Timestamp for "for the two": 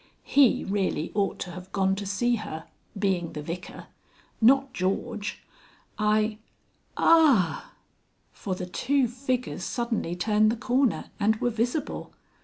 8.31-9.07